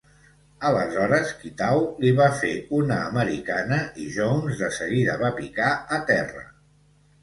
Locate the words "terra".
6.15-6.49